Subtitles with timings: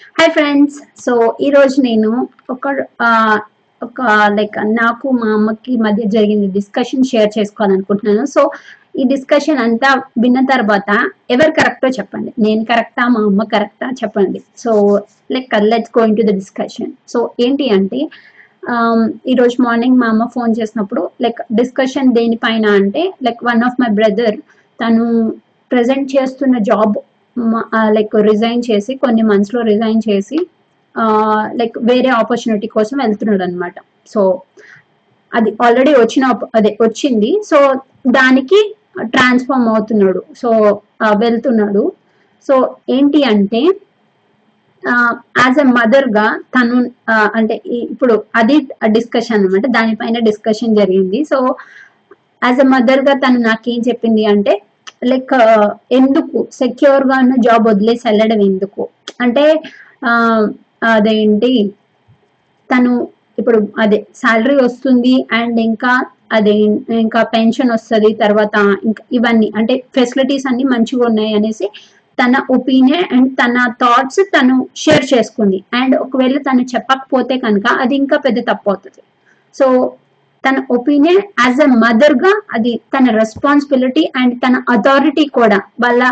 [0.00, 1.12] Hi friends so
[1.46, 2.10] ఈరోజు నేను
[2.54, 2.68] ఒక
[3.82, 4.00] ఒక
[4.36, 8.24] లైక్ నాకు మా అమ్మకి మధ్య జరిగిన డిస్కషన్ షేర్ చేసుకోవాలనుకుంటున్నాను.
[8.34, 8.42] సో
[9.00, 9.90] ఈ డిస్కషన్ అంతా
[10.22, 10.90] విన్న తర్వాత
[11.34, 12.30] ఎవరు కరెక్టో చెప్పండి.
[12.38, 14.40] నేను కరెక్టా మా అమ్మ కరెక్టా చెప్పండి.
[14.58, 14.72] So
[15.36, 18.00] like let's going to the discussion so ఏంటి అంటే
[18.62, 23.78] ఈరోజు ఈ రోజు మార్నింగ్ మా అమ్మ ఫోన్ చేసినప్పుడు లైక్ డిస్కషన్ దేనిపైన అంటే like one of
[23.82, 24.36] my brother
[24.80, 25.06] తను
[25.70, 26.96] ప్రజెంట్ చేస్తున్న జాబ్
[27.96, 30.38] లైక్ రిజైన్ చేసి కొన్ని మంత్స్లో రిజైన్ చేసి
[31.60, 33.74] లైక్ వేరే ఆపర్చునిటీ కోసం వెళ్తున్నాడు అనమాట
[34.12, 34.22] సో
[35.32, 37.30] అది ఆల్రెడీ వచ్చిన అదే వచ్చింది.
[37.50, 37.58] సో
[38.18, 38.60] దానికి
[39.14, 40.20] ట్రాన్స్ఫార్మ్ అవుతున్నాడు.
[40.42, 40.50] సో
[41.24, 41.92] వెళ్తున్నాడు.
[42.48, 42.54] సో
[42.96, 43.62] ఏంటి అంటే
[45.42, 46.76] యాజ్ ఎ మదర్గా తను
[47.38, 47.54] అంటే
[47.92, 48.56] ఇప్పుడు అది
[48.96, 49.66] డిస్కషన్ అన్నమాట.
[49.76, 51.20] దానిపైన డిస్కషన్ జరిగింది.
[51.30, 51.38] సో
[52.44, 54.54] యాజ్ ఎ మదర్గా తను నాకేం చెప్పింది అంటే
[55.02, 55.34] లైక్
[55.92, 58.82] ఎందుకు సెక్యూర్గా ఉన్న జాబ్ వదిలేసి వెళ్ళడం ఎందుకు?
[59.20, 59.44] అంటే
[60.04, 60.12] ఆ,
[60.82, 61.52] అదేంటి?
[62.70, 62.92] తను
[63.38, 65.92] ఇప్పుడు అదే శాలరీ వస్తుంది అండ్ ఇంకా
[66.32, 66.54] అదే
[67.00, 71.66] ఇంకా పెన్షన్ వస్తుంది తర్వాత ఇంకా ఇవన్నీ అంటే ఫెసిలిటీస్ అన్ని మంచిగా ఉన్నాయి అనేసి
[72.18, 75.64] తన ఒపీనియన్ అండ్ తన థాట్స్ తను షేర్ చేసుకుంది.
[75.74, 79.02] అండ్ ఒకవేళ తను చెప్పకపోతే కనుక అది ఇంకా పెద్ద తప్పు అవుతుంది.
[79.54, 79.66] సో
[80.44, 86.02] తన ఒపీనియన్ యాజ్ ఎ మదర్గా అది తన రెస్పాన్సిబిలిటీ అండ్ తన అథారిటీ కూడా వాళ్ళ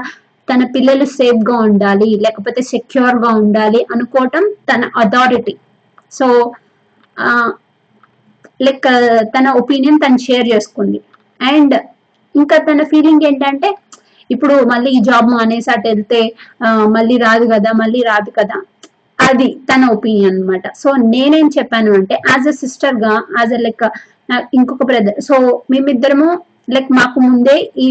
[0.48, 5.54] తన పిల్లలు సేఫ్గా ఉండాలి లేకపోతే సెక్యూర్గా ఉండాలి అనుకోవటం తన అథారిటీ
[6.12, 6.26] సో
[8.66, 8.86] లైక్
[9.34, 10.98] తన ఒపీనియన్ తను షేర్ చేసుకుంది.
[11.40, 11.74] అండ్
[12.34, 13.68] ఇంకా తన ఫీలింగ్ ఏంటంటే
[14.30, 16.20] ఇప్పుడు మళ్ళీ ఈ జాబ్ మానేసి అటు వెళ్తే
[16.96, 18.56] మళ్ళీ రాదు కదా మళ్ళీ రాదు కదా
[19.18, 20.64] అది తన ఒపీనియన్ అన్నమాట.
[20.82, 23.84] సో నేనేం చెప్పాను అంటే యాజ్ ఎ సిస్టర్గా యాజ్ ఎ లైక్
[24.58, 25.34] ఇంకొక బ్రదర్ సో
[25.70, 26.28] మేమిద్దరము
[26.74, 27.88] లైక్ మాకు ముందే ఈ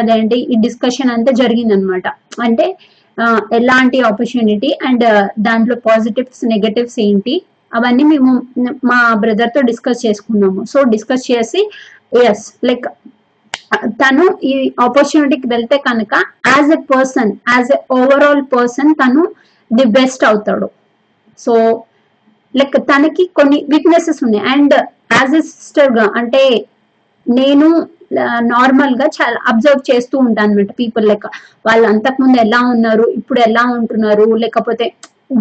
[0.00, 2.08] అదేంటి ఈ డిస్కషన్ అంతా జరిగింది అనమాట
[2.40, 2.66] అంటే
[3.58, 7.34] ఎలాంటి ఆపర్చునిటీ అండ్ uh, దాంట్లో పాజిటివ్స్ నెగటివ్స్ ఏంటి
[7.72, 8.30] అవన్నీ మేము
[8.90, 10.60] మా బ్రదర్తో డిస్కస్ చేసుకున్నాము.
[10.64, 11.60] సో డిస్కస్ చేసి
[12.30, 12.86] ఎస్ లైక్
[14.02, 14.52] తను ఈ
[14.86, 16.14] ఆపర్చునిటీకి వెళ్తే కనుక
[16.52, 19.22] as a person as a overall person తను
[19.70, 20.68] ది బెస్ట్ అవుతాడు.
[21.38, 21.54] సో
[22.54, 24.44] లైక్ తనకి కొన్ని వీక్నెసెస్ ఉన్నాయి.
[24.54, 24.74] అండ్
[25.22, 26.42] యాజ్ ఎ సిస్టర్గా అంటే
[27.26, 27.68] నేను
[28.52, 31.26] నార్మల్గా చాలా అబ్జర్వ్ చేస్తూ ఉంటాను అనమాట పీపుల్ లెక్క.
[31.66, 34.86] వాళ్ళు అంతకుముందు ఎలా ఉన్నారు ఇప్పుడు ఎలా ఉంటున్నారు లేకపోతే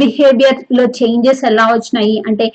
[0.02, 2.46] బిహేవియర్లో చేంజెస్ ఎలా వచ్చినాయి అంటే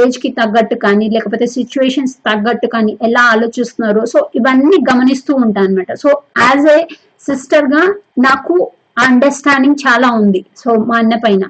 [0.00, 4.02] ఏజ్కి తగ్గట్టు కానీ లేకపోతే సిచ్యువేషన్స్ తగ్గట్టు కానీ ఎలా ఆలోచిస్తున్నారు.
[4.12, 6.10] సో ఇవన్నీ గమనిస్తూ ఉంటాను అనమాట సో
[6.46, 6.78] యాజ్ ఏ
[7.28, 7.82] సిస్టర్గా
[8.28, 8.56] నాకు
[9.06, 10.42] అండర్స్టాండింగ్ చాలా ఉంది.
[10.62, 11.44] సో మా అన్న పైన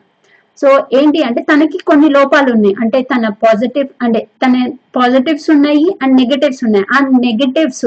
[0.59, 0.69] సో
[0.99, 2.75] ఏంటి అంటే తనకి కొన్ని లోపాలు ఉన్నాయి.
[2.83, 4.55] అంటే తన పాజిటివ్ అంటే తన
[4.97, 6.87] పాజిటివ్స్ ఉన్నాయి అండ్ నెగటివ్స్ ఉన్నాయి.
[6.94, 7.87] ఆ నెగటివ్స్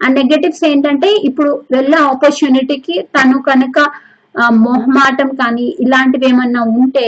[0.00, 3.78] ఆ నెగటివ్స్ ఏంటంటే ఇప్పుడు వెళ్ళే ఆపర్చునిటీకి తను కనుక
[4.64, 7.04] మొహమాటం కానీ ఇలాంటివి ఏమన్నా ఉంటే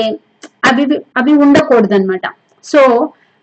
[0.68, 0.84] అవి
[1.20, 2.26] అవి ఉండకూడదు అనమాట
[2.64, 2.80] సో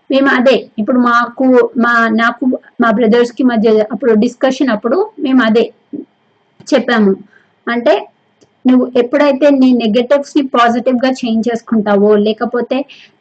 [0.09, 1.45] మేము అదే ఇప్పుడు మాకు
[1.83, 2.45] మా నాకు
[2.81, 5.63] మా బ్రదర్స్కి మధ్య అప్పుడు డిస్కషన్ అప్పుడు మేము అదే
[6.67, 7.13] చెప్పాము.
[7.67, 7.93] అంటే
[8.65, 12.77] నువ్వు ఎప్పుడైతే నీ నెగటివ్స్ని పాజిటివ్గా చేంజ్ చేసుకుంటావో లేకపోతే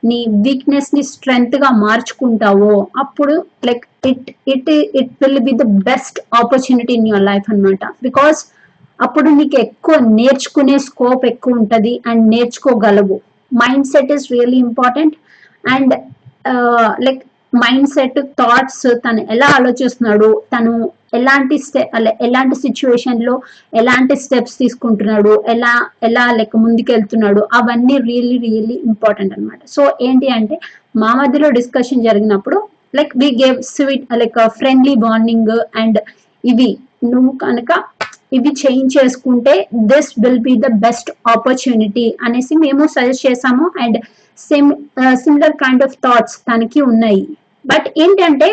[0.08, 2.72] నీ వీక్నెస్ని స్ట్రెంగ్త్గా మార్చుకుంటావో
[3.02, 3.34] అప్పుడు
[3.68, 4.70] like it it
[5.00, 7.84] it will be the best opportunity in your life అన్నమాట.
[8.06, 8.40] బికాస్
[8.98, 13.16] అప్పుడు నీకు ఎక్కువ నేర్చుకునే స్కోప్ ఎక్కువ ఉంటుంది and నేర్చుకోగలవు.
[13.92, 15.14] Mindset is really important
[15.64, 15.92] and
[17.06, 17.22] like
[17.94, 20.72] mindset thoughts తను ఎలా ఆలోచిస్తున్నాడు తను
[21.12, 21.82] ఎలాంటి స్టె
[22.26, 23.34] ఎలాంటి సిచ్యువేషన్లో
[23.72, 30.58] ఎలాంటి స్టెప్స్ తీసుకుంటున్నాడు ఎలా ఎలా లైక్ ముందుకెళ్తున్నాడు అవన్నీ రియల్లీ రియల్లీ ఇంపార్టెంట్ అనమాట సో ఏంటి అంటే
[30.96, 32.58] మా మధ్యలో డిస్కషన్ జరిగినప్పుడు
[32.96, 35.52] like we gave sweet like friendly bonding
[35.82, 36.00] and
[36.44, 36.70] ఇవి
[37.04, 37.72] నువ్వు కనుక
[38.32, 39.54] ఇవి చేంజ్ చేసుకుంటే
[39.90, 43.66] this will be the best opportunity అనేసి మేము సజెస్ట్ చేసాము.
[43.82, 43.98] And
[44.38, 44.70] sim
[45.24, 47.22] similar kind of thoughts తనకి ఉన్నాయి.
[47.64, 48.48] బట్ ఏంటంటే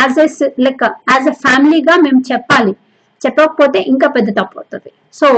[0.00, 0.26] as a
[0.66, 0.82] like
[1.12, 2.74] as a ఫ్యామిలీగా మేము చెప్పాలి.
[3.26, 4.90] చెప్పకపోతే ఇంకా పెద్ద తప్పు అవుతుంది.
[5.20, 5.28] సో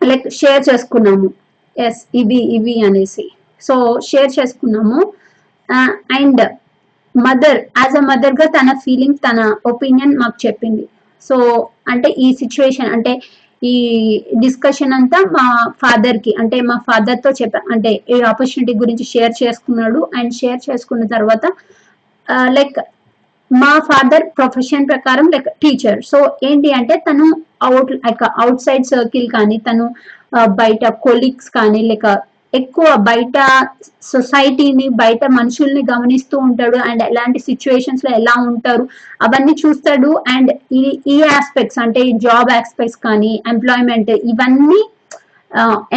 [0.00, 1.28] లైక్ షేర్ చేసుకున్నాము.
[1.76, 3.26] ఎస్ ఇవి ఇవి అనేసి.
[3.62, 3.74] సో
[4.10, 5.00] షేర్ చేసుకున్నాము.
[6.18, 6.40] అండ్
[7.14, 9.40] మదర్ యాజ్ అ మదర్గా తన ఫీలింగ్ తన
[9.72, 10.84] ఒపీనియన్ మాకు చెప్పింది.
[11.22, 11.36] సో
[11.92, 13.12] అంటే ఈ సిచ్యువేషన్ అంటే
[13.62, 13.74] ఈ
[14.44, 15.44] డిస్కషన్ అంతా మా
[15.82, 20.00] ఫాదర్కి అంటే మా ఫాదర్తో చెప్పా అంటే ఈ ఆపర్చునిటీ గురించి షేర్ చేసుకున్నాడు.
[20.18, 21.44] అండ్ షేర్ చేసుకున్న తర్వాత
[22.28, 22.78] uh, లైక్
[23.50, 27.26] మా ఫాదర్ ప్రొఫెషన్ ప్రకారం లైక్ టీచర్ సో ఏంటి అంటే తను
[27.62, 29.86] out like outside circle కానీ తను
[30.36, 32.10] uh, బయట కొలీగ్స్ కానీ లైక్
[32.52, 33.38] ఎక్కువ బయట
[34.02, 36.78] సొసైటీని బయట మనుషుల్ని గమనిస్తూ ఉంటాడు.
[36.88, 38.84] అండ్ ఎలాంటి సిచ్యువేషన్స్లో ఎలా ఉంటారు
[39.20, 40.10] అవన్నీ చూస్తాడు.
[40.34, 44.80] అండ్ ఈ ఈ ఆస్పెక్ట్స్ అంటే జాబ్ ఆస్పెక్ట్స్ కానీ ఎంప్లాయ్మెంట్ ఇవన్నీ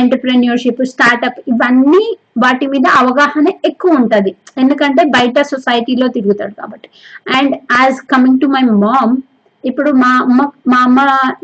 [0.01, 2.05] ఎంటర్ప్రెన్యూర్షిప్ స్టార్ట్అప్ ఇవన్నీ
[2.43, 4.31] వాటి మీద అవగాహన ఎక్కువ ఉంటుంది.
[4.57, 6.87] ఎందుకంటే బయట సొసైటీలో తిరుగుతాడు కాబట్టి.
[7.37, 9.15] And as coming to my mom
[9.63, 10.41] ఇప్పుడు మా అమ్మ
[10.71, 11.01] మా అమ్మ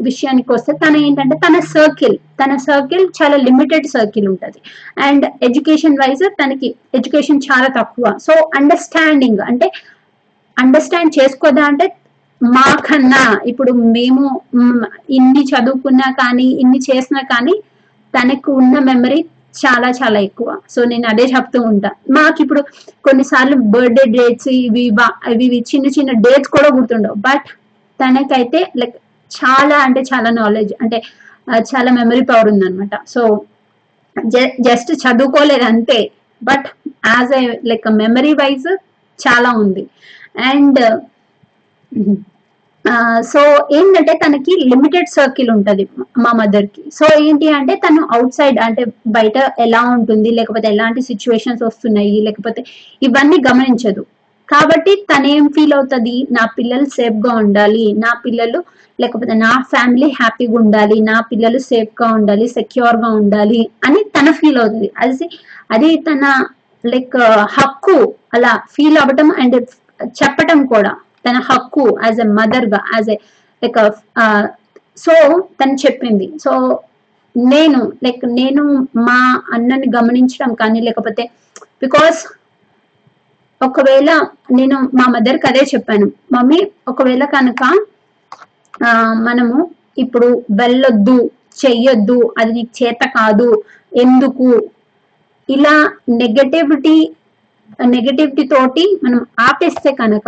[0.08, 4.60] విషయానికి వస్తే తన ఏంటంటే తన సర్కిల్ తన సర్కిల్ చాలా లిమిటెడ్ సర్కిల్ ఉంటుంది.
[5.08, 8.06] అండ్ ఎడ్యుకేషన్ వైజ్ తనకి ఎడ్యుకేషన్ చాలా తక్కువ.
[8.26, 9.70] సో అండర్స్టాండింగ్ అంటే
[10.58, 11.88] అండర్స్టాండ్ చేసుకోదా అంటే
[12.42, 13.24] మాకన్నా.
[13.52, 14.26] ఇప్పుడు మేము
[15.10, 17.56] ఇన్ని చదువుకున్నా కానీ ఇన్ని చేసినా కానీ
[18.14, 19.20] తనకు ఉన్న మెమరీ
[19.60, 20.50] చాలా చాలా ఎక్కువ.
[20.70, 21.90] సో నేను అదే చెప్తూ ఉంటా.
[22.18, 22.62] మాకు ఇప్పుడు
[23.08, 24.84] కొన్నిసార్లు బర్త్డే డేట్స్ ఇవి
[25.32, 27.18] ఇవి ఇవి చిన్న చిన్న డేట్స్ కూడా గుర్తుండవు.
[27.28, 27.48] బట్
[28.00, 28.96] తనకైతే లైక్
[29.32, 30.98] చాలా అంటే చాలా నాలెడ్జ్ అంటే
[31.72, 32.96] చాలా మెమరీ పవర్ ఉందన్నమాట.
[33.08, 33.22] సో
[34.68, 36.00] జస్ట్ చదువుకోలేదు అంతే.
[36.42, 36.68] But
[37.08, 38.70] as a like memory wise
[39.20, 39.84] చాలా ఉంది.
[40.50, 40.80] అండ్
[43.32, 43.42] సో
[43.78, 45.84] ఏంటంటే తనకి లిమిటెడ్ సర్కిల్ ఉంటది
[46.24, 48.84] మా మదర్కి సో ఏంటి అంటే తను అవుట్ సైడ్ అంటే
[49.18, 52.64] బయట ఎలా ఉంటుంది లేకపోతే ఎలాంటి సిచ్యువేషన్స్ వస్తున్నాయి లేకపోతే
[53.08, 54.04] ఇవన్నీ గమనించదు.
[54.50, 56.14] కాబట్టి తనేం ఫీల్ అవుతుంది?
[56.32, 58.60] నా పిల్లలు సేఫ్గా ఉండాలి నా పిల్లలు
[59.00, 64.90] లేకపోతే నా ఫ్యామిలీ హ్యాపీగా ఉండాలి నా పిల్లలు సేఫ్గా ఉండాలి సెక్యూర్గా ఉండాలి అని తన ఫీల్ అవుతుంది.
[65.04, 65.28] అది
[65.72, 66.24] అది తన
[66.84, 67.18] లైక్
[67.58, 67.98] హక్కు
[68.34, 69.58] అలా ఫీల్ అవ్వటం అండ్
[70.20, 70.92] చెప్పటం కూడా.
[71.26, 73.18] తన హక్కు యాజ్ ఎ మదర్గా యాజ్ ఎ
[73.62, 73.80] లైక్
[74.98, 75.14] సో
[75.60, 76.28] తను చెప్పింది.
[76.40, 76.52] సో
[77.36, 78.64] నేను లైక్ నేను
[79.08, 79.20] మా
[79.54, 81.24] అన్నని గమనించడం కానీ లేకపోతే
[81.82, 82.20] బికాస్
[83.62, 84.10] ఒకవేళ
[84.52, 86.06] నేను మా మదర్కి అదే చెప్పాను.
[86.32, 87.62] మమ్మీ ఒకవేళ కనుక
[88.82, 88.90] ఆ,
[89.20, 89.56] మనము
[89.98, 91.16] ఇప్పుడు వెళ్ళొద్దు
[91.60, 93.48] చెయ్యొద్దు అది నీకు చేత కాదు
[93.96, 94.50] ఎందుకు?
[95.50, 95.74] ఇలా
[96.20, 96.98] నెగటివిటీ
[97.88, 100.28] నెగటివిటీ తోటి మనం ఆపేస్తే కనుక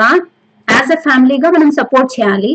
[0.76, 2.52] యాజ్ అ ఫ్యామిలీగా మనం సపోర్ట్ చేయాలి.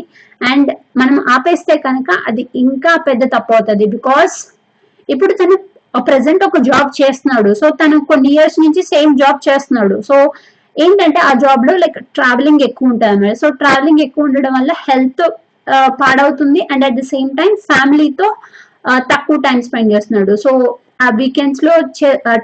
[0.51, 0.69] అండ్
[1.01, 3.85] మనం ఆపేస్తే కనుక అది ఇంకా పెద్ద తప్పు అవుతుంది.
[3.95, 4.35] బికాస్
[5.09, 5.55] ఇప్పుడు తను
[6.09, 7.51] ప్రజెంట్ ఒక జాబ్ చేస్తున్నాడు.
[7.61, 9.95] సో తను కొన్ని ఇయర్స్ నుంచి సేమ్ జాబ్ చేస్తున్నాడు.
[10.09, 10.15] సో
[10.75, 13.37] ఏంటంటే ఆ జాబ్లో లైక్ ట్రావెలింగ్ ఎక్కువ ఉంటుంది అన్నమాట.
[13.43, 15.23] సో ట్రావెలింగ్ ఎక్కువ ఉండడం వల్ల హెల్త్
[16.01, 16.59] పాడవుతుంది.
[16.71, 18.27] And at the same time ఫ్యామిలీతో
[19.13, 20.33] తక్కువ టైం స్పెండ్ చేస్తున్నాడు.
[20.43, 20.51] సో
[21.05, 21.73] ఆ వీకెండ్స్లో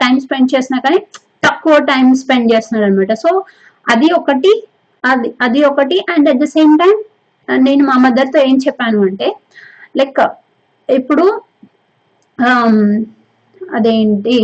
[0.03, 0.99] టైం స్పెండ్ చేసినా కానీ
[1.45, 3.31] తక్కువ టైం స్పెండ్ చేస్తున్నాడు అనమాట సో
[3.93, 4.51] అది ఒకటి.
[5.03, 5.97] అది అది ఒకటి.
[6.13, 6.95] And at the same time
[7.47, 9.29] నేను మా మదర్తో ఏం చెప్పాను అంటే
[9.99, 10.21] లైక్
[10.89, 11.25] ఇప్పుడు
[12.39, 12.77] um,
[13.61, 14.37] అదేంటి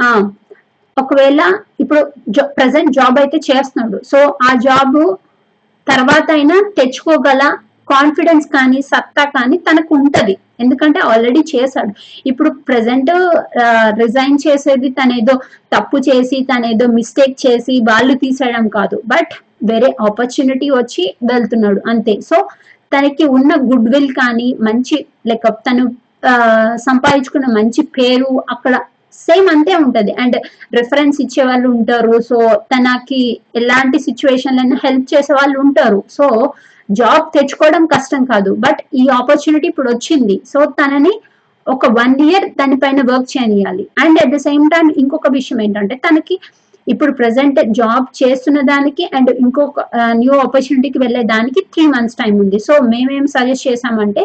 [0.00, 0.06] ఆ
[0.96, 1.40] ఒకవేళ
[1.82, 2.00] ఇప్పుడు
[2.58, 3.98] ప్రజెంట్ జాబ్ అయితే చేస్తున్నాడు.
[4.10, 4.18] సో
[4.48, 4.98] ఆ జాబ్
[5.86, 7.42] తర్వాత అయినా తెచ్చుకోగల
[7.92, 11.92] కాన్ఫిడెన్స్ కానీ సత్తా కానీ తనకు ఉంటది ఎందుకంటే ఆల్రెడీ చేశాడు.
[12.26, 13.10] ఇప్పుడు ప్రజెంట్
[14.02, 15.34] రిజైన్ uh, చేసేది తనేదో
[15.74, 18.98] తప్పు చేసి తనేదో మిస్టేక్ చేసి వాళ్ళు తీసేయడం కాదు.
[19.06, 19.34] బట్
[19.64, 22.14] వేరే ఆపర్చునిటీ వచ్చి వెళ్తున్నాడు అంతే.
[22.30, 22.36] సో
[22.94, 24.96] తనకి ఉన్న గుడ్ విల్ కానీ మంచి
[25.26, 25.84] లైక్ తను
[26.76, 28.74] సంపాదించుకున్న మంచి పేరు అక్కడ
[29.12, 30.12] సేమ్ అంతే ఉంటది.
[30.12, 30.36] అండ్
[30.74, 32.14] రిఫరెన్స్ ఇచ్చే వాళ్ళు ఉంటారు.
[32.20, 32.38] సో
[32.72, 33.20] తనకి
[33.56, 36.00] ఎలాంటి సిచ్యువేషన్ అయినా హెల్ప్ చేసే వాళ్ళు ఉంటారు.
[36.10, 36.26] సో
[36.90, 38.50] జాబ్ తెచ్చుకోవడం కష్టం కాదు.
[38.54, 40.36] బట్ ఈ ఆపర్చునిటీ ఇప్పుడు వచ్చింది.
[40.52, 41.14] సో తనని
[41.66, 43.86] ఒక వన్ ఇయర్ దానిపైన work చేయనియాలి.
[43.98, 46.34] And at the same time ఇంకొక విషయం ఏంటంటే తనకి
[46.86, 49.84] ఇప్పుడు ప్రెసెంట్ జాబ్ చేస్తున్న దానికి అండ్ ఇంకొక
[50.20, 52.58] న్యూ ఆపర్చునిటీకి వెళ్ళే దానికి త్రీ మంత్స్ టైం ఉంది.
[52.66, 54.24] సో మేమేం సజెస్ట్ చేసామంటే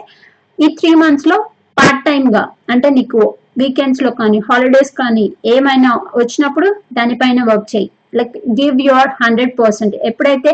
[0.59, 1.37] ఈ త్రీ మంత్స్లో
[1.79, 3.21] పార్ట్ టైం గా అంటే నీకు
[3.61, 7.89] వీకెండ్స్లో కానీ హాలిడేస్ కానీ ఏమైనా వచ్చినప్పుడు దానిపైన వర్క్ చేయి.
[8.17, 10.51] Like give your hundred percent ఎప్పుడైతే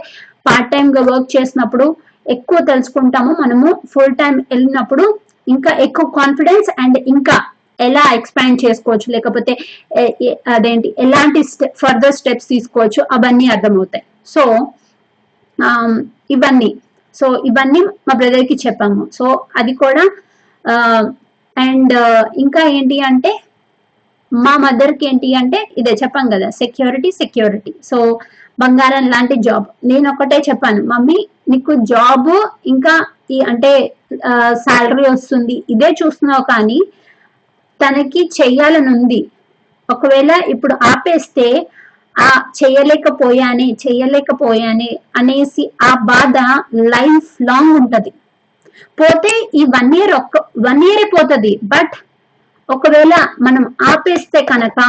[0.47, 1.85] పార్ట్ టైం గా వర్క్ చేసినప్పుడు
[2.35, 5.03] ఎక్కువ తెలుసుకుంటామో మనము ఫుల్ టైం వెళ్ళినప్పుడు
[5.47, 7.35] ఇంకా ఎక్కువ కాన్ఫిడెన్స్ అండ్ ఇంకా
[7.79, 9.07] ఎలా ఎక్స్పాండ్ చేసుకోవచ్చు?
[9.11, 9.53] లేకపోతే
[10.55, 11.41] అదేంటి ఎలాంటి
[11.81, 13.01] ఫర్దర్ స్టెప్స్ తీసుకోవచ్చు?
[13.11, 14.05] అవన్నీ అర్థమవుతాయి.
[14.27, 14.43] సో
[15.59, 15.91] um,
[16.29, 16.71] ఇవన్నీ.
[17.15, 19.03] సో ఇవన్నీ మా బ్రదర్కి చెప్పాము.
[19.17, 20.03] సో అది కూడా
[20.65, 21.03] uh,
[21.57, 23.31] అండ్ uh, ఇంకా ఏంటి అంటే
[24.31, 27.97] మా మదర్కి ఏంటి అంటే ఇదే చెప్పాం కదా సెక్యూరిటీ సెక్యూరిటీ సో
[28.59, 30.81] బంగారం లాంటి జాబ్ నేను ఒకటే చెప్పాను.
[30.83, 32.31] మమ్మీ నీకు జాబ్
[32.65, 32.93] ఇంకా
[33.31, 33.71] ఈ అంటే
[34.29, 35.55] uh, శాలరీ వస్తుంది.
[35.69, 36.79] ఇదే చూస్తున్నావు కానీ
[37.79, 39.21] తనకి చెయ్యాలనుంది.
[39.89, 41.47] ఒకవేళ ఇప్పుడు ఆపేస్తే
[42.15, 42.27] ఆ
[42.57, 44.89] చేయలేకపోయానే చేయలేకపోయానే
[45.19, 46.35] అనేసి ఆ బాధ
[46.93, 48.11] లైఫ్ లాంగ్ ఉంటది.
[48.97, 51.53] పోతే ఈ వన్ ఇయర్ ఒక్క వన్ ఇయరే పోతుంది.
[51.73, 51.95] బట్
[52.69, 53.13] ఒకవేళ
[53.45, 54.79] మనం ఆపేస్తే కనుక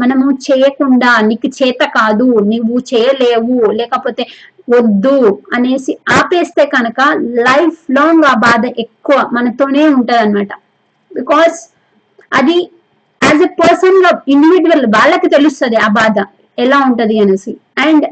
[0.00, 4.24] మనము చేయకుండా నీకు చేత కాదు నువ్వు చేయలేవు లేకపోతే
[4.68, 5.16] వద్దు
[5.54, 7.00] అనేసి ఆపేస్తే కనుక
[7.46, 10.52] లైఫ్ లాంగ్ ఆ బాధ ఎక్కువ మనతోనే ఉంటది అనమాట
[11.10, 11.58] బికాస్
[12.34, 12.56] అది
[13.22, 16.16] యాజ్ ఎ పర్సన్లో ఇండివిజువల్ వాళ్ళకి తెలుస్తుంది ఆ బాధ
[16.58, 17.52] ఎలా ఉంటది అనేసి.
[17.78, 18.04] అండ్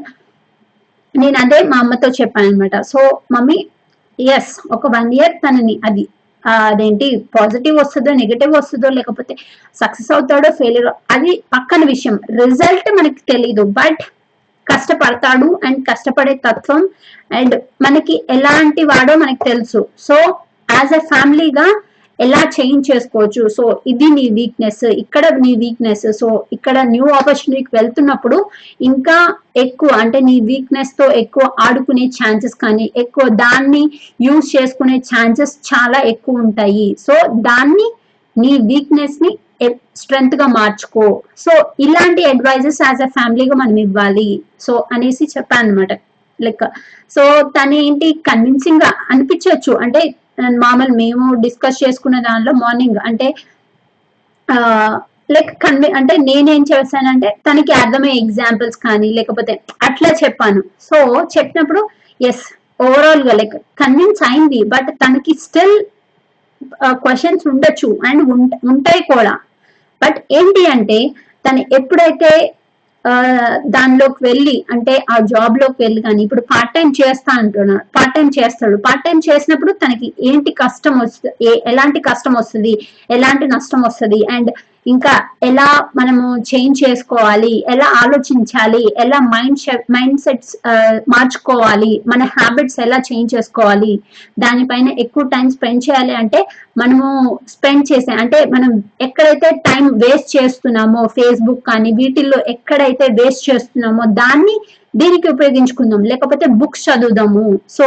[1.15, 2.99] నేను అదే మా అమ్మతో చెప్పాను అనమాట సో
[3.31, 3.57] మమ్మీ
[4.19, 6.03] ఎస్ ఒక వన్ ఇయర్ తనని అది
[6.43, 9.33] అదేంటి పాజిటివ్ వస్తుందో నెగిటివ్ వస్తుందో లేకపోతే
[9.81, 12.15] సక్సెస్ అవుతాడో ఫెయిల్యూర్ అది పక్కన విషయం.
[12.41, 14.01] రిజల్ట్ మనకి తెలీదు బట్
[14.67, 16.81] కష్టపడతాడు అండ్ కష్టపడే తత్వం.
[17.31, 19.81] అండ్ మనకి ఎలాంటి వాడో మనకి తెలుసు.
[20.07, 20.17] సో
[20.77, 21.67] యాజ్ ఎ ఫ్యామిలీగా
[22.19, 23.43] ఎలా చేంజ్ చేసుకోవచ్చు?
[23.57, 28.37] సో ఇది నీ వీక్నెస్ ఇక్కడ నీ వీక్నెస్ సో ఇక్కడ న్యూ ఆపర్చునిటీకి వెళ్తున్నప్పుడు
[28.89, 29.17] ఇంకా
[29.63, 33.83] ఎక్కువ అంటే నీ వీక్నెస్తో ఎక్కువ ఆడుకునే ఛాన్సెస్ కానీ ఎక్కువ దాన్ని
[34.27, 36.87] యూజ్ చేసుకునే ఛాన్సెస్ చాలా ఎక్కువ ఉంటాయి.
[37.05, 37.15] సో
[37.49, 37.87] దాన్ని
[38.35, 39.31] నీ వీక్నెస్ని
[40.01, 41.05] స్ట్రెంగ్త్గా మార్చుకో.
[41.43, 41.51] సో
[41.85, 44.31] ఇలాంటి అడ్వైజెస్ యాజ్ అ ఫ్యామిలీగా మనం ఇవ్వాలి.
[44.65, 45.93] సో అనేసి చెప్పాను అనమాట
[46.39, 46.63] లైక్
[47.15, 47.23] సో
[47.55, 50.01] తను ఏంటి కన్విన్సింగ్గా అనిపించవచ్చు అంటే
[50.37, 53.27] మామూలు మేము డిస్కస్ చేసుకున్న దానిలో మార్నింగ్ అంటే
[55.31, 59.53] లైక్ కన్వి అంటే నేనేం చేశానంటే తనకి అర్థమయ్యే ఎగ్జాంపుల్స్ కానీ లేకపోతే
[59.87, 60.61] అట్లా చెప్పాను.
[60.81, 60.97] సో
[61.35, 61.81] చెప్పినప్పుడు
[62.19, 62.43] ఎస్
[62.81, 65.75] ఓవరాల్గా లైక్ కన్విన్స్ అయింది బట్ తనకి స్టిల్
[67.03, 68.23] క్వశ్చన్స్ ఉండొచ్చు అండ్
[68.73, 69.33] ఉంటాయి కూడా.
[70.01, 70.99] బట్ ఏంటి అంటే
[71.45, 72.31] తను ఎప్పుడైతే
[73.67, 78.75] దానిలోకి వెళ్ళి అంటే ఆ జాబ్లోకి వెళ్ళి కానీ ఇప్పుడు పార్ట్ టైం చేస్తా అంటున్నాడు పార్ట్ టైం చేస్తాడు.
[78.85, 81.33] పార్ట్ టైం చేసినప్పుడు తనకి ఏంటి కష్టం వస్తుంది
[81.71, 82.73] ఎలాంటి కష్టం వస్తుంది
[83.09, 84.51] ఎలాంటి నష్టం వస్తుంది అండ్
[84.85, 85.13] ఇంకా
[85.43, 89.61] ఎలా మనము చేంజ్ చేసుకోవాలి ఎలా ఆలోచించాలి ఎలా మైండ్
[89.91, 90.53] మైండ్ సెట్స్
[91.09, 93.93] మార్చుకోవాలి మన హ్యాబిట్స్ ఎలా చేంజ్ చేసుకోవాలి
[94.39, 96.41] దానిపైన ఎక్కువ టైం స్పెండ్ చేయాలి అంటే
[96.77, 97.07] మనము
[97.47, 98.71] స్పెండ్ చేసే అంటే మనం
[99.01, 104.57] ఎక్కడైతే టైం వేస్ట్ చేస్తున్నామో ఫేస్బుక్ కానీ వీటిల్లో ఎక్కడైతే వేస్ట్ చేస్తున్నామో దాన్ని
[104.95, 107.45] దీనికి ఉపయోగించుకుందాం లేకపోతే బుక్స్ చదువుదాము.
[107.69, 107.85] సో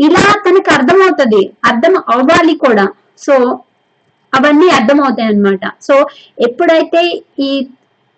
[0.00, 2.86] ఇలా తనకు అర్థమవుతుంది అర్థం అవ్వాలి కూడా.
[3.24, 3.34] సో
[4.36, 5.64] అవన్నీ అర్థమవుతాయి అన్నమాట.
[5.86, 5.94] సో
[6.46, 7.02] ఎప్పుడైతే
[7.48, 7.50] ఈ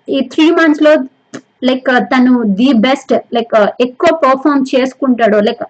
[0.08, 0.92] ఈ త్రీ మంత్స్లో
[1.68, 3.54] లైక్ తను ది బెస్ట్ లైక్
[3.86, 5.64] ఎక్కువ పర్ఫామ్ చేసుకుంటాడో లైక్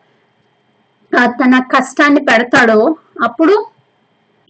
[1.40, 2.80] తన కష్టాన్ని పెడతాడో
[3.22, 3.54] అప్పుడు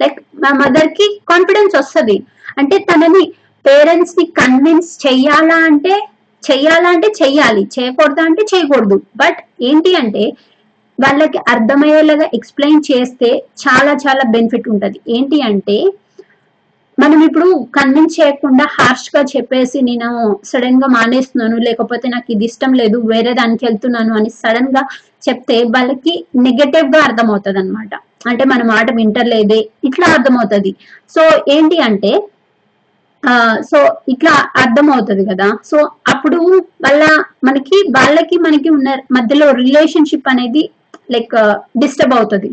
[0.00, 2.17] లైక్ మా మదర్కి కాన్ఫిడెన్స్ వస్తుంది.
[2.59, 3.25] అంటే తనని
[3.64, 5.95] పేరెంట్స్ని కన్విన్స్ చెయ్యాలా అంటే
[6.43, 7.62] చెయ్యాలా అంటే చెయ్యాలి.
[7.76, 8.97] చేయకూడదా అంటే చేయకూడదు.
[9.17, 9.38] బట్
[9.69, 10.25] ఏంటి అంటే
[10.99, 13.31] వాళ్ళకి అర్థమయ్యేలాగా ఎక్స్ప్లెయిన్ చేస్తే
[13.64, 14.99] చాలా చాలా బెనిఫిట్ ఉంటుంది.
[15.17, 15.78] ఏంటి అంటే
[17.02, 20.09] మనం ఇప్పుడు కన్విన్స్ చేయకుండా హార్ష్గా చెప్పేసి నేను
[20.50, 24.83] సడన్గా మానేస్తున్నాను లేకపోతే నాకు ఇది ఇష్టం లేదు వేరే దానికి వెళ్తున్నాను అని సడన్గా
[25.26, 26.14] చెప్తే వాళ్ళకి
[26.47, 27.93] నెగటివ్గా అర్థమవుతుంది అనమాట
[28.31, 30.73] అంటే మన మాట వింటర్లేదే ఇట్లా అర్థమవుతుంది.
[31.14, 31.23] సో
[31.57, 32.12] ఏంటి అంటే
[33.23, 33.35] ఆ
[33.71, 33.78] సో
[34.14, 35.49] ఇట్లా అర్థం అవుతుంది కదా.
[35.71, 35.78] సో
[36.12, 36.40] అప్పుడు
[36.85, 37.05] వాళ్ళ
[37.49, 40.64] మనకి వాళ్ళకి మనకి ఉన్న మధ్యలో రిలేషన్షిప్ అనేది
[41.15, 41.35] లైక్
[41.83, 42.50] డిస్టర్బ్ అవుతుంది.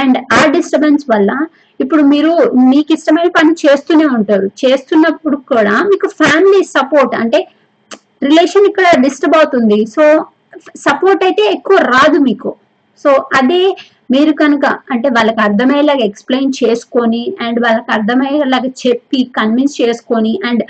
[0.00, 1.30] అండ్ ఆ డిస్టర్బెన్స్ వల్ల
[1.80, 2.32] ఇప్పుడు మీరు
[2.72, 4.46] మీకు ఇష్టమైన పని చేస్తూనే ఉంటారు.
[4.62, 7.40] చేస్తున్నప్పుడు కూడా మీకు ఫ్యామిలీ సపోర్ట్ అంటే
[8.28, 9.78] రిలేషన్ ఇక్కడ డిస్టర్బ్ అవుతుంది.
[9.94, 10.04] సో
[10.86, 12.50] సపోర్ట్ అయితే ఎక్కువ రాదు మీకు.
[13.04, 13.62] సో అదే
[14.12, 20.64] మీరు కనుక అంటే వాళ్ళకి అర్థమయ్యేలాగా ఎక్స్ప్లెయిన్ చేసుకొని అండ్ వాళ్ళకి అర్థమయ్యేలాగా చెప్పి కన్విన్స్ చేసుకొని అండ్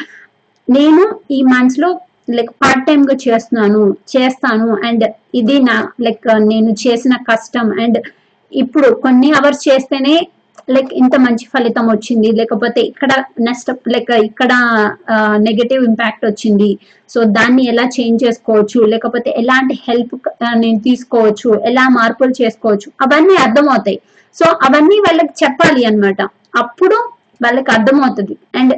[0.69, 1.81] నేను ఈ మంత్స్
[2.29, 3.81] లైక్ పార్ట్ టైం గా చేస్తున్నాను
[4.13, 5.05] చేస్తాను అండ్
[5.35, 7.99] ఇది నా లైక్ uh, నేను చేసిన కష్టం అండ్
[8.53, 10.15] ఇప్పుడు కొన్ని అవర్స్ చేస్తేనే
[10.69, 12.29] లైక్ ఇంత మంచి ఫలితం వచ్చింది.
[12.33, 14.53] లేకపోతే ఇక్కడ నెక్స్ట్ లైక్ ఇక్కడ
[15.15, 16.71] uh, నెగటివ్ ఇంపాక్ట్ వచ్చింది.
[17.11, 18.81] సో దాన్ని ఎలా చేంజ్ చేసుకోవచ్చు?
[18.95, 20.15] లేకపోతే ఎలాంటి హెల్ప్
[20.45, 21.51] uh, నేను తీసుకోవచ్చు?
[21.71, 22.91] ఎలా మార్పులు చేసుకోవచ్చు?
[23.07, 24.01] అవన్నీ అర్థమవుతాయి.
[24.37, 26.23] సో అవన్నీ వాళ్ళకి చెప్పాలి అన్నమాట.
[26.57, 26.97] అప్పుడు
[27.43, 28.35] వాళ్ళకి అర్థమవుతుంది.
[28.55, 28.75] అండ్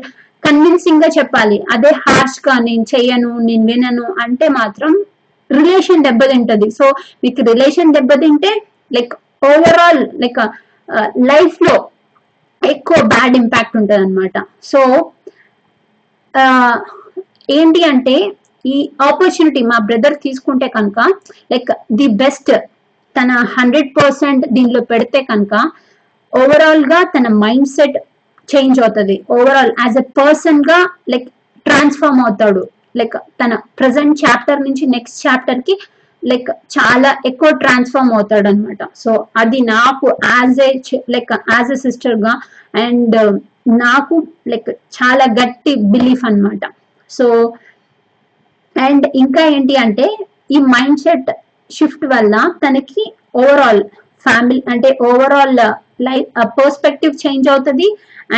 [0.46, 1.58] కన్విన్సింగ్గా చెప్పాలి.
[1.74, 4.92] అదే హార్ష్గా నేను చెయ్యను నేను వినను అంటే మాత్రం
[5.50, 6.68] రిలేషన్ దెబ్బతింటది.
[6.78, 6.86] సో
[7.24, 8.52] మీకు రిలేషన్ దెబ్బతింటే
[8.96, 9.14] లైక్
[9.52, 10.40] ఓవరాల్ లైక్
[11.30, 11.74] లైఫ్లో
[12.62, 14.36] ఎక్కువ బ్యాడ్ ఇంపాక్ట్ ఉంటుంది అనమాట
[14.70, 14.80] సో
[17.56, 18.14] ఏంటి అంటే
[18.64, 18.76] ఈ
[19.08, 20.98] ఆపర్చునిటీ మా బ్రదర్ తీసుకుంటే కనుక
[21.52, 22.50] లైక్ ది బెస్ట్
[23.16, 25.54] తన హండ్రెడ్ పర్సెంట్ దీనిలో పెడితే కనుక
[26.32, 27.98] ఓవరాల్గా తన మైండ్ సెట్
[28.48, 29.16] చేంజ్ అవుతుంది.
[29.30, 31.28] ఓవరాల్ యాజ్ ఎ పర్సన్గా లైక్
[31.66, 32.62] ట్రాన్స్ఫార్మ్ అవుతాడు.
[32.96, 35.74] లైక్ తన ప్రజెంట్ చాప్టర్ నుంచి నెక్స్ట్ చాప్టర్కి
[36.22, 40.70] లైక్ చాలా ఎక్కువ ట్రాన్స్ఫార్మ్ అవుతాడు అనమాట సో అది నాకు as a
[41.08, 42.32] like as a సిస్టర్గా
[42.74, 43.36] and um,
[43.78, 44.16] నాకు
[44.48, 46.64] లైక్ చాలా గట్టి బిలీఫ్ అనమాట
[47.10, 47.26] సో
[48.76, 50.06] అండ్ ఇంకా ఏంటి అంటే
[50.50, 51.30] ఈ మైండ్ సెట్
[51.70, 53.82] షిఫ్ట్ వల్ల తనకి ఓవరాల్
[54.26, 55.60] ఫ్యామిలీ అంటే ఓవరాల్
[55.98, 57.88] లైఫ్ పర్స్పెక్టివ్ చేంజ్ అవుతుంది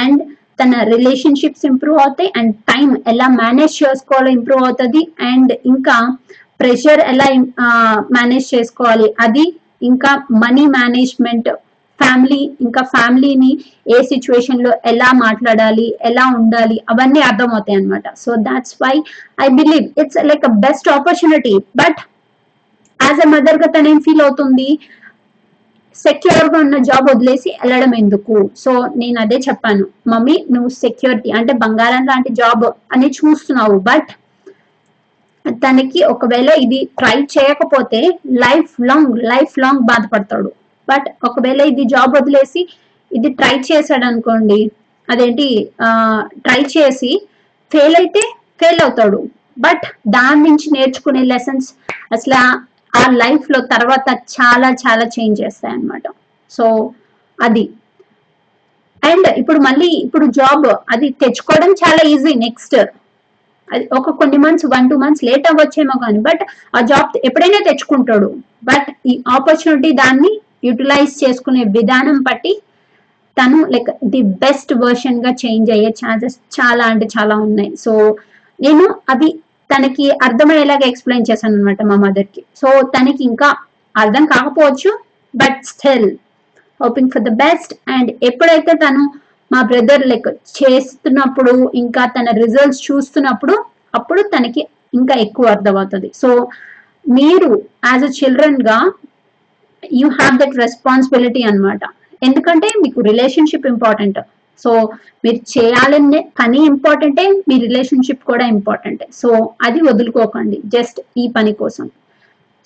[0.03, 0.21] అండ్
[0.61, 5.97] తన రిలేషన్షిప్స్ ఇంప్రూవ్ అవుతాయి అండ్ టైం ఎలా మేనేజ్ చేసుకోవాలో ఇంప్రూవ్ అవుతుంది అండ్ ఇంకా
[6.61, 7.27] ప్రెషర్ ఎలా
[8.17, 9.09] మేనేజ్ చేసుకోవాలి.
[9.25, 9.45] అది
[9.91, 10.11] ఇంకా
[10.45, 11.49] మనీ మేనేజ్మెంట్
[11.99, 13.50] ఫ్యామిలీ ఇంకా ఫ్యామిలీని
[13.87, 18.95] ఏ సిచ్యువేషన్లో ఎలా మాట్లాడాలి ఎలా ఉండాలి అవన్నీ అర్థమవుతాయి అనమాట so that's why
[19.45, 22.00] I believe it's like a best opportunity but
[23.00, 24.69] as a మదర్గా తను ఏం ఫీల్ అవుతుంది?
[26.05, 28.37] సెక్యూర్గా ఉన్న జాబ్ వదిలేసి వెళ్ళడం ఎందుకు?
[28.62, 29.85] సో నేను అదే చెప్పాను.
[30.12, 34.11] మమ్మీ నువ్వు సెక్యూరిటీ అంటే బంగారం లాంటి జాబ్ అని చూస్తున్నావు బట్
[35.64, 38.00] తనకి ఒకవేళ ఇది ట్రై చేయకపోతే
[38.45, 40.50] లైఫ్ లాంగ్ లైఫ్ లాంగ్ బాధపడతాడు.
[40.88, 42.62] బట్ ఒకవేళ ఇది జాబ్ వదిలేసి
[43.11, 44.61] ఇది ట్రై చేశాడు అనుకోండి
[45.09, 45.49] అదేంటి
[46.47, 47.11] ట్రై చేసి
[47.73, 48.23] ఫెయిల్ అయితే
[48.61, 49.21] ఫెయిల్ అవుతాడు.
[49.67, 49.85] బట్
[50.17, 51.69] దాని నుంచి నేర్చుకునే లెసన్స్
[52.17, 52.40] అసలు
[52.97, 56.02] ఆ- లైఫ్లో లైఫ్లో తర్వాత చాలా చాలా చేంజ్ చేస్తాయి అన్నమాట
[56.50, 56.90] సో
[57.42, 57.71] అది.
[59.04, 62.76] అండ్ ఇప్పుడు మళ్ళీ ఇప్పుడు జాబ్ అది తెచ్చుకోవడం చాలా ఈజీ నెక్స్ట్.
[63.73, 66.40] అది ఒక కొన్ని months one two months late అవ్వచ్చేమో కానీ బట్
[66.76, 68.37] ఆ జాబ్ ఎప్పుడైనా తెచ్చుకుంటాడు.
[68.64, 72.62] బట్ ఈ ఆపర్చునిటీ దాన్ని యూటిలైజ్ చేసుకునే విధానం బట్టి
[73.40, 77.76] తను లైక్ ది బెస్ట్ వర్షన్గా చేంజ్ అయ్యే ఛాన్సెస్ చాలా అంటే చాలా ఉన్నాయి.
[77.76, 78.16] సో
[78.62, 79.38] నేను అది
[79.71, 82.43] తనకి అర్థమయ్యేలాగా ఎక్స్ప్లెయిన్ చేశాను అనమాట మా మదర్కి.
[82.61, 83.49] సో తనకి ఇంకా
[83.95, 84.91] అర్థం కాకపోవచ్చు
[85.35, 86.09] but still
[86.81, 89.03] hoping for the best and ఎప్పుడైతే తను
[89.51, 93.55] మా బ్రదర్ లైక్ చేస్తున్నప్పుడు ఇంకా తన రిజల్ట్స్ చూస్తున్నప్పుడు
[93.99, 94.63] అప్పుడు తనకి
[94.95, 96.09] ఇంకా ఎక్కువ అర్థమవుతుంది.
[96.23, 96.29] సో
[97.19, 97.51] మీరు
[97.91, 98.79] యాజ్ అ చిల్డ్రన్గా
[99.83, 101.81] యూ హ్యావ్ దట్ రెస్పాన్సిబిలిటీ అనమాట
[102.23, 104.19] ఎందుకంటే మీకు రిలేషన్షిప్ ఇంపార్టెంట్
[104.65, 104.71] సో
[105.25, 109.07] మీరు చేయాలనే పని ఇంపార్టెంటే మీ రిలేషన్షిప్ కూడా ఇంపార్టెంటే.
[109.21, 109.29] సో
[109.67, 111.87] అది వదులుకోకండి జస్ట్ ఈ పని కోసం.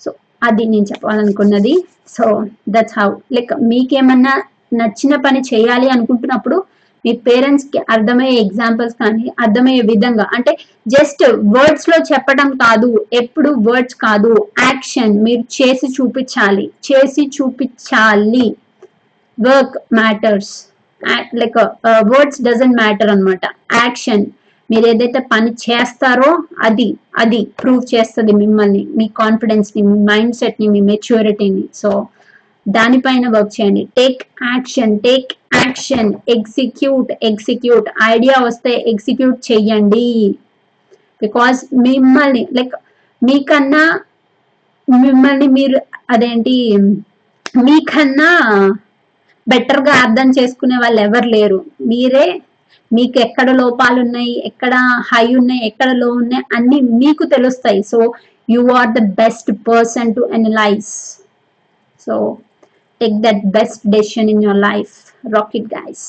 [0.01, 0.11] సో
[0.43, 1.75] అది నేను చెప్పాలనుకున్నది.
[2.15, 2.25] సో
[2.69, 4.35] దట్స్ హౌ లైక్ మీకేమన్నా
[4.81, 6.57] నచ్చిన పని చేయాలి అనుకుంటున్నప్పుడు
[7.05, 10.51] మీ పేరెంట్స్కి అర్థమయ్యే ఎగ్జాంపుల్స్ కానీ అర్థమయ్యే విధంగా అంటే
[10.87, 11.23] జస్ట్
[11.55, 14.31] వర్డ్స్లో చెప్పడం కాదు ఎప్పుడు వర్డ్స్ కాదు
[14.63, 18.45] యాక్షన్ మీరు చేసి చూపించాలి చేసి చూపించాలి.
[19.39, 20.53] Work matters
[21.41, 21.59] like
[22.11, 23.43] words doesn't matter అన్నమాట.
[23.83, 24.25] యాక్షన్
[24.69, 26.29] మీరు ఏదైతే పని చేస్తారో
[26.67, 26.87] అది
[27.21, 31.89] అది ప్రూవ్ చేస్తుంది మిమ్మల్ని మీ కాన్ఫిడెన్స్ని మీ మైండ్ సెట్ని మీ మెచ్యూరిటీని సో
[32.65, 33.83] దానిపైన వర్క్ చేయండి.
[33.97, 34.21] Take
[34.53, 35.31] action take
[35.63, 40.09] action execute execute idea వస్తే ఎగ్జిక్యూట్ చెయ్యండి.
[41.21, 42.75] బికాస్ మిమ్మల్ని లైక్
[43.21, 43.83] మీకన్నా
[44.87, 45.77] మిమ్మల్ని మీరు
[46.09, 46.55] అదేంటి
[47.65, 48.31] మీకన్నా
[49.47, 51.59] బెటర్గా అర్థం చేసుకునే వాళ్ళు ఎవరు లేరు.
[51.91, 52.25] మీరే
[52.91, 54.73] మీకు ఎక్కడ లోపాలు ఉన్నాయి ఎక్కడ
[55.11, 57.81] హై ఉన్నాయి ఎక్కడ లో ఉన్నాయి అన్ని మీకు తెలుస్తాయి.
[57.91, 57.99] So
[58.49, 60.91] you are the best person to analyse
[62.07, 62.15] so
[63.01, 64.93] take that best decision in your life
[65.35, 66.05] rocket guys